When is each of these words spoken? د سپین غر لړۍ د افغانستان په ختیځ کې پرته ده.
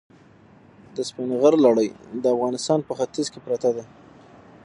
د 0.95 0.97
سپین 1.09 1.29
غر 1.41 1.55
لړۍ 1.65 1.89
د 2.23 2.25
افغانستان 2.35 2.79
په 2.87 2.93
ختیځ 2.99 3.27
کې 3.33 3.39
پرته 3.45 3.69
ده. 3.75 3.83